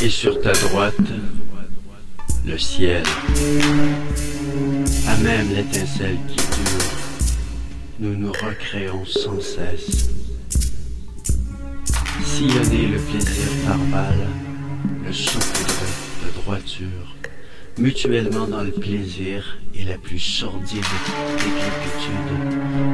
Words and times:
Et 0.00 0.10
sur 0.10 0.40
ta 0.40 0.52
droite, 0.52 0.94
le 2.46 2.56
ciel, 2.56 3.02
à 5.08 5.16
même 5.16 5.52
l'étincelle 5.52 6.18
qui 6.28 6.36
dure, 6.36 7.28
nous 7.98 8.14
nous 8.14 8.30
recréons 8.30 9.04
sans 9.04 9.40
cesse. 9.40 10.10
Sillonner 12.24 12.86
le 12.86 12.98
plaisir 12.98 13.48
par 13.66 13.78
balle, 13.78 14.28
le 15.04 15.12
saupoudre 15.12 15.82
de 16.24 16.42
droiture, 16.42 17.16
mutuellement 17.76 18.46
dans 18.46 18.62
le 18.62 18.70
plaisir 18.70 19.58
et 19.74 19.82
la 19.82 19.98
plus 19.98 20.20
sordide 20.20 20.84
décrépitude, 21.38 22.32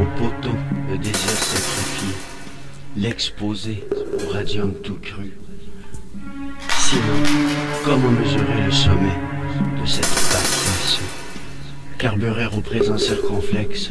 au 0.00 0.18
poteau 0.18 0.56
le 0.90 0.96
désir 0.96 1.14
sacrifié, 1.14 2.14
l'exposer 2.96 3.84
au 4.24 4.32
radium 4.32 4.72
tout 4.82 4.98
cru. 5.02 5.34
Sinon, 6.88 7.02
comment 7.84 8.10
mesurer 8.12 8.62
le 8.64 8.70
sommet 8.70 9.18
de 9.82 9.84
cette 9.84 10.04
bassesse 10.04 11.00
Carburer 11.98 12.46
au 12.56 12.60
présent 12.60 12.96
circonflexe 12.96 13.90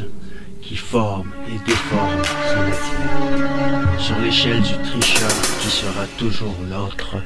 qui 0.62 0.76
forme 0.76 1.30
et 1.46 1.58
déforme 1.66 2.22
sa 2.24 2.56
matière. 2.56 4.00
Sur 4.00 4.18
l'échelle 4.20 4.62
du 4.62 4.78
tricheur 4.88 5.30
qui 5.60 5.68
sera 5.68 6.06
toujours 6.18 6.56
l'autre, 6.70 7.16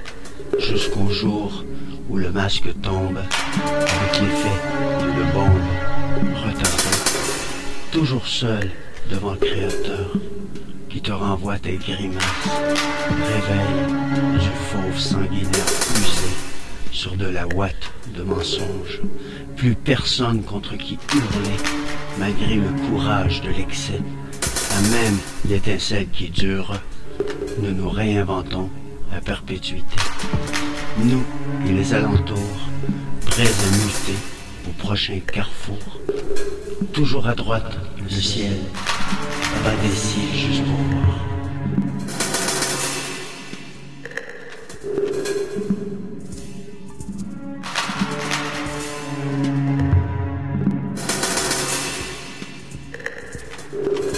jusqu'au 0.58 1.08
jour 1.08 1.64
où 2.08 2.16
le 2.16 2.32
masque 2.32 2.72
tombe 2.82 3.18
avec 3.18 4.20
l'effet 4.22 4.58
d'une 4.98 5.30
bombe 5.32 5.68
retardée. 6.34 6.98
Toujours 7.92 8.26
seul 8.26 8.72
devant 9.08 9.34
le 9.34 9.38
Créateur 9.38 10.10
qui 10.88 11.00
te 11.00 11.12
renvoie 11.12 11.58
tes 11.58 11.76
grimaces. 11.76 12.24
Réveil 13.08 14.39
du 14.39 14.39
sanguinaire 14.98 15.66
usé 15.92 16.30
sur 16.92 17.16
de 17.16 17.27
la 17.27 17.46
ouate 17.48 17.92
de 18.16 18.22
mensonges. 18.22 19.00
Plus 19.56 19.74
personne 19.74 20.42
contre 20.42 20.77
qui 20.77 20.98
hurler, 21.14 21.56
malgré 22.19 22.56
le 22.56 22.70
courage 22.88 23.42
de 23.42 23.50
l'excès. 23.50 24.00
À 24.76 24.81
même 24.91 25.19
l'étincelle 25.48 26.09
qui 26.10 26.28
dure, 26.31 26.81
nous 27.62 27.72
nous 27.72 27.91
réinventons 27.91 28.70
à 29.16 29.20
perpétuité. 29.20 29.97
Nous 30.98 31.22
et 31.69 31.72
les 31.72 31.94
alentours, 31.94 32.70
prêts 33.26 33.42
à 33.42 33.76
muter 33.84 34.19
au 34.69 34.72
prochain 34.72 35.20
carrefour. 35.20 36.00
Toujours 36.92 37.26
à 37.26 37.34
droite, 37.34 37.78
le 38.03 38.10
ciel, 38.10 38.56
bas 39.65 39.70
des 39.82 39.94
cils 39.94 40.34
juste 40.34 40.65
pour 40.65 41.00
voir. 41.00 41.29